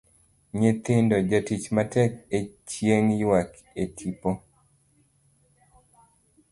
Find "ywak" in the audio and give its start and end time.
3.21-3.51